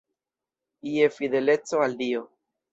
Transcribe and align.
Je 0.95 1.05
fideleco 1.19 1.85
al 1.89 1.97
Dio. 2.05 2.27